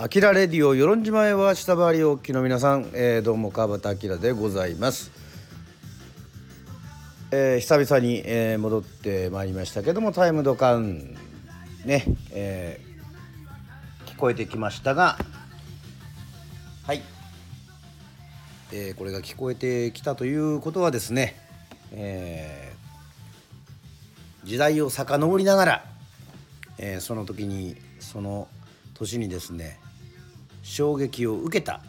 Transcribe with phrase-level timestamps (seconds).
[0.00, 5.10] アキラレディオ与論島へは下回りおきの皆さん、えー、どうも川端明でございます、
[7.32, 11.16] えー、久々に、えー、戻ってまいりましたけどもタイムドカウン。
[11.84, 15.18] ね、えー、聞こえてきましたが。
[16.86, 17.02] はい、
[18.72, 21.34] えー、これが聞こえてきたということはですね、
[21.90, 25.84] えー、時代を遡りながら、
[26.78, 28.46] えー、その時にその
[28.94, 29.80] 年にですね
[30.68, 31.80] 衝撃を受けた、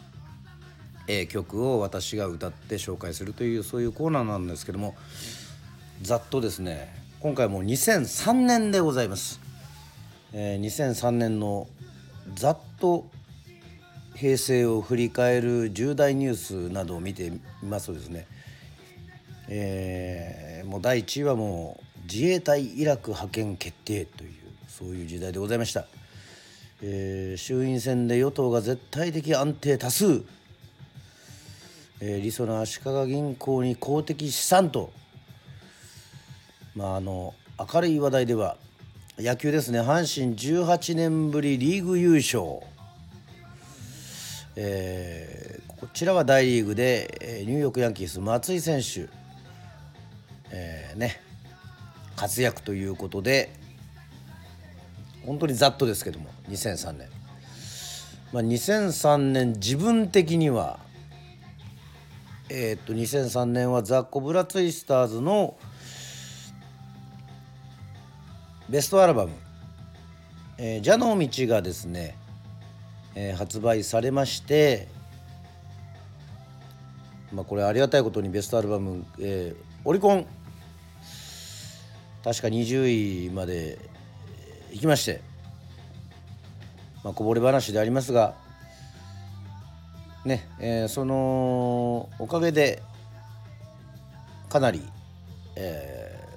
[1.06, 4.96] えー、曲を私が歌って紹介するというそういうコーナーなんですけども
[6.00, 9.38] ざっとですね今回も2003年でございます、
[10.32, 11.68] えー、2003年の
[12.34, 13.04] ざっと
[14.14, 17.30] 平成を振り返る重大ニュースなどを見て
[17.62, 18.26] みますとですね、
[19.48, 24.32] えー、もう第1位はもう自衛隊イラク派遣決定という
[24.68, 25.84] そういう時代でございました。
[26.82, 30.22] えー、衆院選で与党が絶対的安定多数、
[32.00, 34.90] えー、りそな足利銀行に公的資産と、
[36.74, 38.56] まあ、あの明るい話題では
[39.18, 39.82] 野球ですね。
[39.82, 42.60] 阪神18年ぶりリーグ優勝、
[44.56, 49.10] えー、こちらは大リーグでニューヨークヤンキース松井選手、
[50.50, 51.20] えー、ね
[52.16, 53.59] 活躍ということで
[55.26, 57.08] 本当にざっとですけども2003年、
[58.32, 60.78] まあ、2003年自分的には
[62.48, 65.56] えー、っと2003年はザ・コブラツイスターズの
[68.68, 69.32] ベストアルバム
[70.58, 72.16] 「えー、ジャの道」がですね、
[73.14, 74.88] えー、発売されまして
[77.32, 80.26] まあこれありがたいことにベストアルバム、えー、オリコン。
[82.22, 83.78] 確か20位まで
[84.72, 85.20] 行きまして、
[87.04, 88.34] まあ、こぼれ話でありますが
[90.24, 92.82] ね、えー、そのおかげで
[94.48, 94.82] かなり、
[95.56, 96.28] え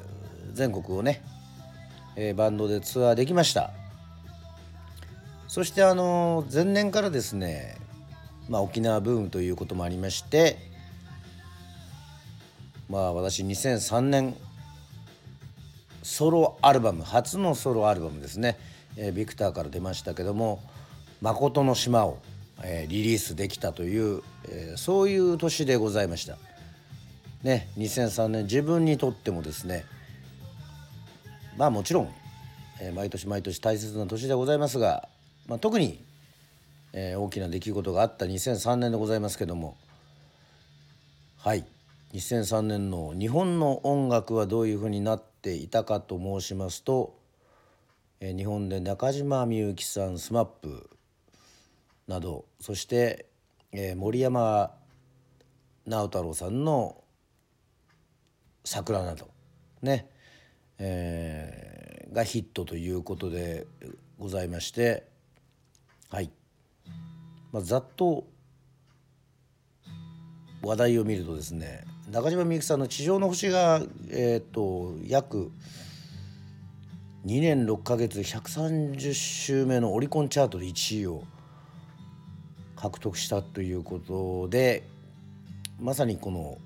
[0.52, 1.22] ー、全国をね、
[2.16, 3.72] えー、バンドでツアーできました。
[5.54, 7.78] そしてあの前年からですね、
[8.50, 10.58] まあ、沖縄ブームということもありまして
[12.90, 14.36] まあ私2003年
[16.04, 18.58] ソロアルバム初のソロアルバムですね、
[18.98, 20.62] えー、ビクターから出ましたけども
[21.22, 22.20] 「誠の島」を、
[22.62, 26.38] えー、リリースできたという、えー、そういう年でございました。
[27.42, 29.86] ね2003年自分にとってもですね
[31.58, 32.14] まあもちろん、
[32.80, 35.10] えー、毎年毎年大切な年でございますが、
[35.48, 36.02] まあ、特に、
[36.94, 39.76] えー、大きな出来事があった2003年でございますけども
[41.38, 41.66] はい
[42.14, 47.20] 2003年の日本の音楽はどういうふうになってていたかと申しますと、
[48.22, 50.88] 日本で中島みゆきさん SMAP
[52.08, 53.26] などそして、
[53.98, 54.72] 森山
[55.86, 57.04] 直太朗さんの
[58.64, 59.30] 「桜」など
[59.82, 60.10] ね、
[60.78, 63.68] えー、がヒットということで
[64.18, 65.06] ございまして
[66.10, 66.32] はい、
[67.52, 68.26] まあ、ざっと
[70.62, 73.82] 話題を見るとですね中島みゆきさんの「地上の星が」
[74.12, 75.52] えーと、約
[77.26, 81.24] 2年6ヶ月130週目のオリコンチャートで1位を
[82.76, 84.84] 獲得したということで
[85.80, 86.58] まさにこの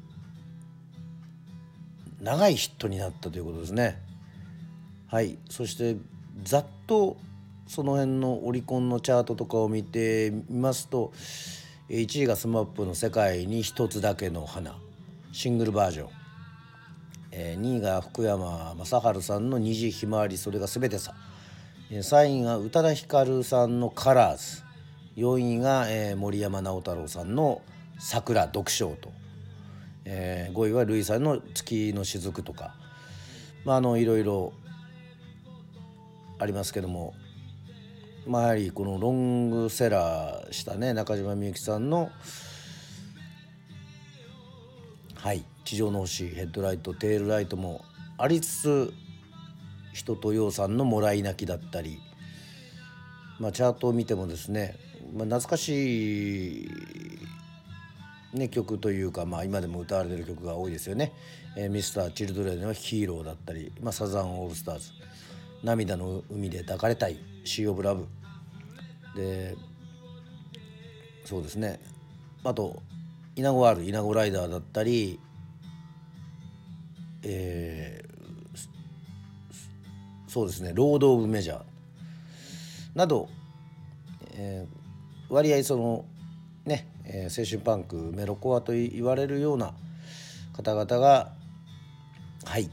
[2.19, 4.01] 長いヒットになったということですね。
[5.07, 5.97] はいそして
[6.43, 7.15] ざっと
[7.67, 11.13] その辺のオリコンのチャートとかを見てみますと
[11.89, 14.79] 1位が SMAP の「世界に一つだけの花」
[15.37, 16.09] シングルバージョン、
[17.29, 21.13] えー、2位が福山雅治さんの「虹ひまわりそれが全てさ」、
[21.91, 24.63] 3位が宇多田ヒカルさんの「カラーズ」
[25.15, 27.61] 4位が、えー、森山直太朗さんの
[28.01, 29.11] 「桜読書」と、
[30.05, 32.73] えー、5位はルイさんの「月の雫」とか。
[33.63, 34.53] まああのいろいろ
[36.40, 37.13] ありますけども。
[38.25, 42.09] まあやはりこのロングセラーしたね中島みゆきさんの
[45.19, 45.43] 「はい。
[45.66, 47.84] 地上の星ヘッドライトテールライトも
[48.17, 48.93] ありつつ
[49.91, 51.99] 人とようさんのもらい泣きだったり、
[53.40, 54.78] まあ、チャートを見てもですね、
[55.14, 56.69] まあ、懐かしい、
[58.34, 61.11] ね、曲というか、まあ、今でも歌われてる曲が多いですよね。
[61.58, 64.91] えー、ミスター・チルドレンの「ヒーロー」だったり、まあ、サザンオールスターズ
[65.64, 68.05] 「涙の海で抱かれたい」「シー・オブ・ラブ」
[69.17, 69.55] で
[71.25, 71.79] そうですね。
[72.43, 72.81] あと
[73.37, 75.19] イナゴ R イナゴライダーだったり
[77.23, 78.57] えー、
[80.28, 81.61] そうですねロード・オブ・メジャー
[82.95, 83.29] など、
[84.34, 84.66] え
[85.29, 86.05] 割合その
[86.66, 89.73] ね、えー、青春パンクメロコアと言われるような
[90.53, 91.31] 方々が
[92.45, 92.72] はい、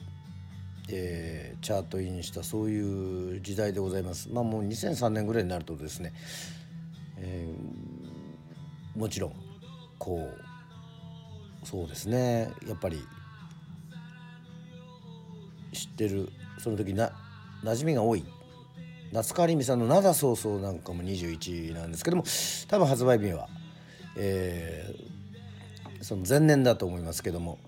[0.88, 4.30] えー、チャートインしたそういう時代でございます。
[4.30, 6.12] まあもう2003年ぐらいになるとですね、
[7.18, 9.34] えー、もちろん
[9.98, 10.53] こう
[11.64, 12.52] そうですね。
[12.66, 13.04] やっぱり
[15.72, 17.10] 知ってるその時な
[17.64, 18.24] 馴染みが多い。
[19.12, 22.24] 夏川りみさんの「灘そうそう」なんかも21なんですけども
[22.66, 23.48] 多分発売日は、
[24.16, 27.58] えー、その前年だと思いますけども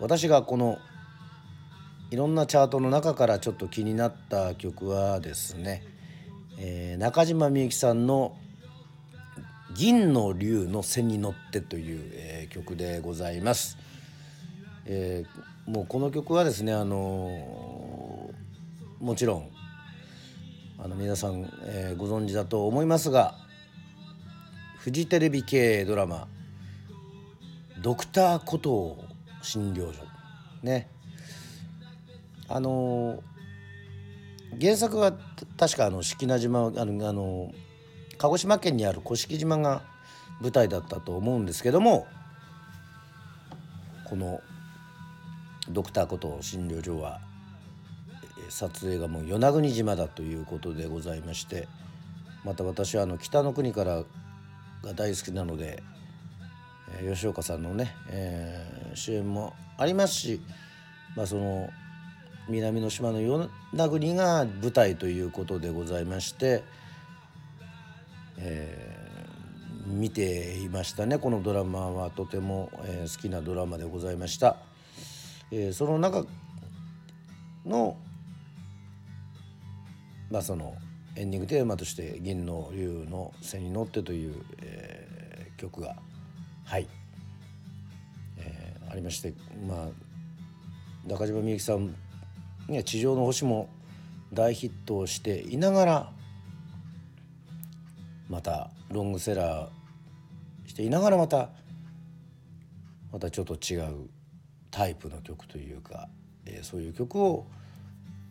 [0.00, 0.78] 私がこの
[2.10, 5.84] いろんなチャートの中からちょっと気になった曲はですね、
[6.58, 8.36] えー、中島みゆきさんの
[9.80, 13.78] 「銀の竜の背に乗って」という、えー、曲でございます。
[14.84, 18.30] えー、もうこの曲はですねあの
[19.00, 19.48] もちろん
[20.78, 23.34] あの皆さん、えー、ご存知だと思いますが
[24.76, 26.28] フジテレビ系ドラマ
[27.80, 30.02] 「ドクターコトー診療所」
[30.62, 30.90] ね
[32.48, 33.22] あの
[34.60, 35.14] 原作は
[35.56, 37.54] 確かあの式名島あのあの
[38.20, 39.80] 鹿児島県にある甑島が
[40.42, 42.06] 舞台だったと思うんですけども
[44.04, 44.42] この
[45.70, 47.20] 「ドクターコトー診療所」は
[48.50, 51.66] 撮影がもう与那国島だということでございまして
[52.44, 54.02] また私はあの北の国から
[54.82, 55.82] が大好きなので、
[57.06, 60.40] 吉岡さんのね、えー、主演もありますし、
[61.14, 61.68] まあ、その
[62.48, 66.64] 南の島の与那国が舞台ということでございまして、
[68.42, 74.56] えー、見ていましたねこのドラマはとても、えー、好きなドラマでございました。
[75.52, 76.24] えー、その中
[77.66, 77.96] の
[80.30, 80.74] まあその
[81.16, 85.96] エンディングテーマとして「銀の竜の背に乗って」という、えー、曲が
[86.64, 86.86] はい、
[88.38, 89.34] えー、ありまして
[89.66, 89.88] まあ
[91.08, 91.96] 中島みゆきさん、
[92.68, 93.68] ね「地上の星」も
[94.32, 96.12] 大ヒットをしていながら
[98.30, 101.50] またロングセラーしていながらまた
[103.12, 104.08] またちょっと違う
[104.70, 106.08] タイプの曲というか、
[106.46, 107.46] えー、そういう曲を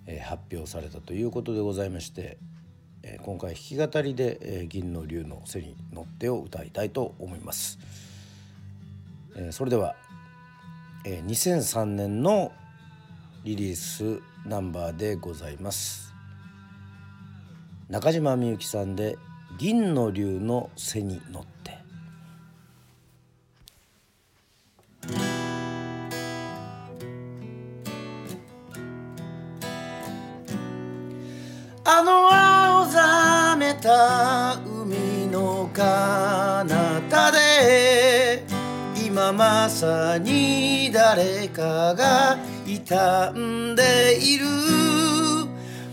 [0.10, 2.38] え発表されたということでございまして、
[3.04, 7.78] え今回弾き語りで「え銀の竜の背に乗って」を歌いたいと思います。
[9.36, 9.96] えそれでは、
[11.06, 12.52] え2003年の
[13.44, 16.12] リリースナンバーでございます。
[17.88, 19.18] 中島みゆきさんで
[19.58, 21.78] 「銀の竜の背に乗って」
[31.92, 36.30] あの青ざめた海の彼
[37.10, 38.44] 方で
[39.04, 42.96] 今まさに誰かが傷
[43.40, 45.09] んでいる。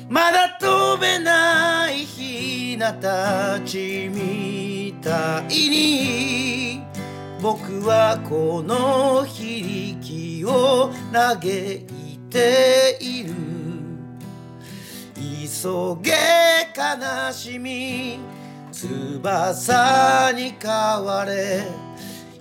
[0.08, 6.82] まだ飛べないひなたちみたいに
[7.42, 13.34] 僕はこの非力を嘆いている。
[15.16, 16.12] 急げ
[16.76, 18.18] 悲しみ
[18.70, 21.85] 翼に変われ。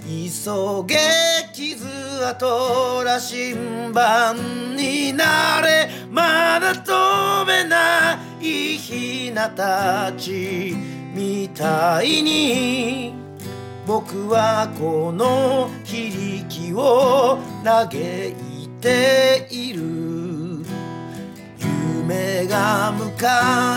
[0.07, 0.97] 急げ
[1.51, 1.88] 傷
[2.27, 10.75] 跡ら新版になれまだ飛べないひなたち
[11.12, 13.15] みたいに
[13.88, 16.12] 僕はこの非
[16.47, 19.81] 力を嘆いている
[22.03, 23.15] 夢が迎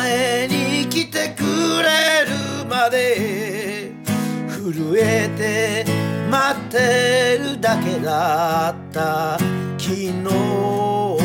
[0.07, 1.43] えに来てく
[1.83, 3.93] れるまで
[4.51, 9.39] 震えて待ってるだけだった
[9.79, 11.19] 昨日明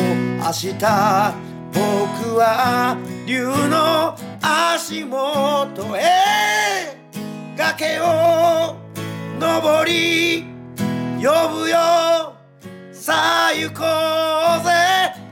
[0.50, 0.74] 日
[1.72, 2.96] 僕は
[3.26, 6.96] 竜の足元へ。
[7.56, 8.76] 崖を
[9.40, 10.44] 登り
[11.16, 12.34] 呼ぶよ。
[12.92, 13.82] さあ行こ
[14.60, 14.70] うぜ。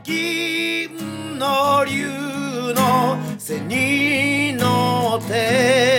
[0.02, 5.92] 銀の竜の背に乗って。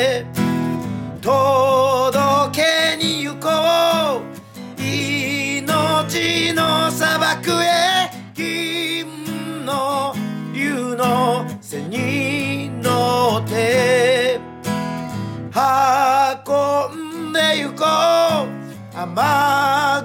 [19.15, 19.22] 雨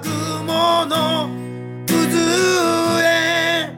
[0.03, 1.29] 雲の
[1.87, 3.73] 渦へ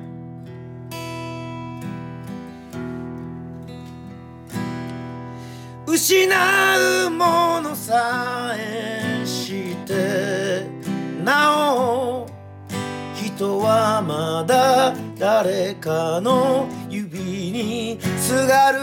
[5.88, 10.68] 失うものさえして
[11.24, 12.28] なお
[13.16, 18.80] 人はまだ誰かの指にすがる。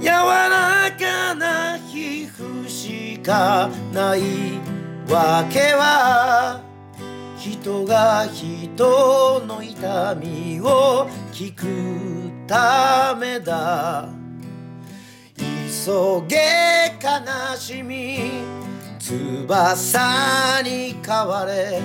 [0.00, 4.69] 柔らかな皮膚しかない。
[5.10, 6.60] わけは
[7.36, 11.66] 人が人の痛みを聞く
[12.46, 14.08] ためだ。
[15.36, 18.44] 急げ悲しみ
[19.00, 21.82] 翼に変われ。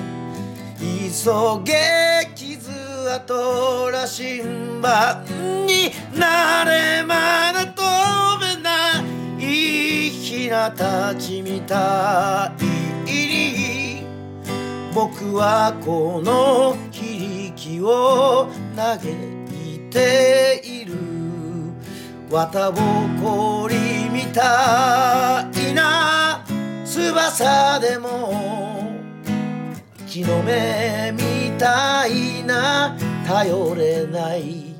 [0.77, 2.70] 急げ傷
[3.12, 5.24] 跡らしんば
[5.65, 7.03] になれ。
[7.03, 7.82] まだ飛
[8.39, 9.01] べな
[9.39, 12.75] いひなたちみたい。
[14.96, 18.48] 僕はこの響きを
[18.78, 19.02] 嘆
[19.52, 20.96] いている。
[22.32, 22.82] 綿ぼ
[23.22, 23.75] こり
[24.10, 26.46] みたいな
[26.86, 28.90] 翼でも
[30.08, 32.98] 木の芽みたいな
[33.28, 34.75] 頼れない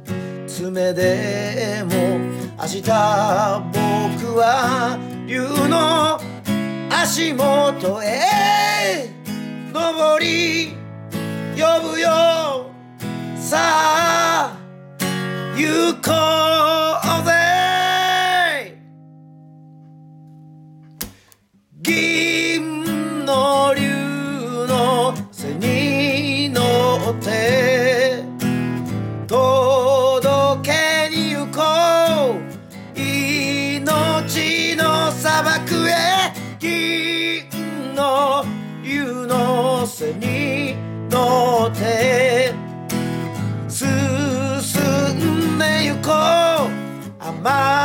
[0.48, 1.92] 爪でも
[2.58, 2.82] 明日
[4.18, 6.20] 僕は竜の
[6.90, 8.65] 足元へ
[9.98, 10.76] 登り
[11.56, 12.10] 呼ぶよ。
[13.38, 14.58] さあ
[15.56, 16.12] 行こ
[17.22, 17.32] うぜ。
[21.82, 26.60] 銀の竜の背に乗
[27.12, 28.26] って
[29.28, 31.62] 届けに行こ
[32.34, 33.00] う。
[33.00, 38.44] 命の砂漠へ銀の
[38.84, 39.35] 竜の
[39.98, 40.76] せに
[41.10, 42.54] 乗って
[43.70, 46.86] 進んでゆこう。
[47.18, 47.85] 甘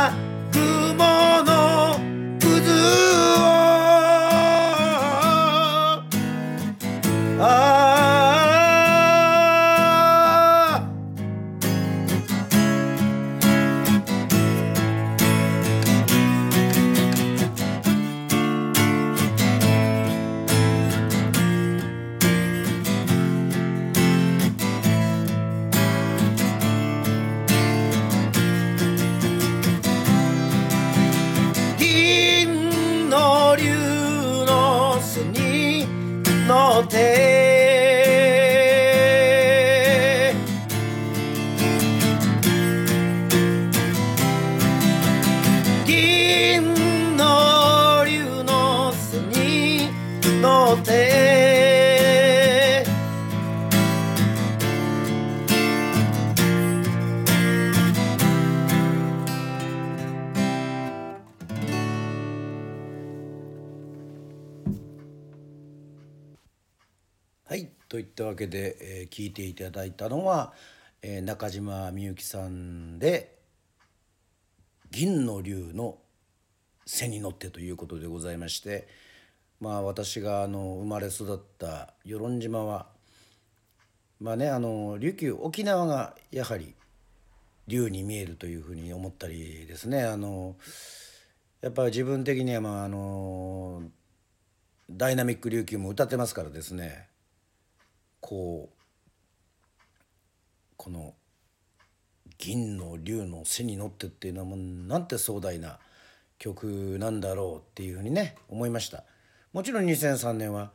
[68.31, 70.53] わけで、えー聞いていただいたのは、
[71.01, 73.37] えー中島みゆきさんで
[74.89, 75.97] 「銀の竜の
[76.85, 78.87] 背に乗って」ということでございまして
[79.59, 82.87] まあ私があの生まれ育った与論島は
[84.19, 86.73] まあねあの琉球沖縄がやはり
[87.67, 90.03] 竜に見えるというふうに思ったりですね。
[90.03, 90.55] あの
[91.61, 93.83] やっぱり自分的にはまああの
[94.89, 97.10] ダイナミック琉球も歌ってますからですね。
[98.21, 98.81] こう
[100.77, 101.13] この
[102.37, 105.79] 銀の竜の背に乗ってっていうのはなんて壮大な
[106.39, 109.03] 曲なんだろうっていうふうにね思いました。
[109.53, 110.71] もちろん2003年は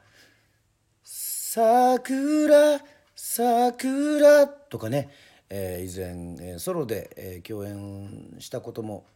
[1.02, 2.80] 「桜
[3.16, 5.10] 桜」とかね、
[5.48, 9.06] えー以前、えーソロで、えー共演したことも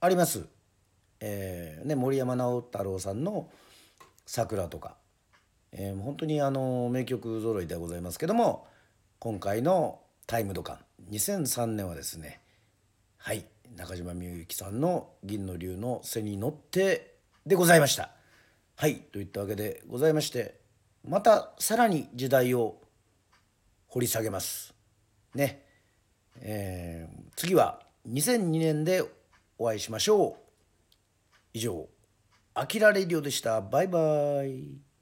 [0.00, 0.46] あります、
[1.20, 3.50] えーね、森山直太朗さんの
[4.26, 4.96] 「桜」とか。
[5.76, 8.66] えー本当にあの名曲揃いでございますけども
[9.18, 12.40] 今回の「タイムドカン」2003年はですね
[13.18, 13.44] はい
[13.76, 18.10] 中島みゆきさんの「銀の竜の背に乗って」でございました。
[18.76, 20.60] はいといったわけでございまして
[21.04, 22.80] またさらに時代を
[23.88, 24.74] 掘り下げます。
[25.34, 25.64] ね。
[26.40, 29.02] えー次は2002年で
[29.58, 30.36] お会いしましょう。
[31.52, 31.88] 以上
[32.54, 33.60] 「あきらレディオ」でした。
[33.60, 34.93] バイバイ。